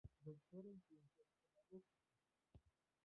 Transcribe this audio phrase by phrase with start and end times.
[0.25, 2.01] Doctor en Ciencias Pedagógicas.